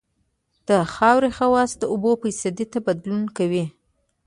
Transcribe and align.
د 0.67 0.69
خاورې 0.93 1.29
خواص 1.37 1.71
د 1.77 1.83
اوبو 1.93 2.11
فیصدي 2.21 2.65
ته 2.71 2.79
بدلون 2.87 3.23
کوي 3.37 3.65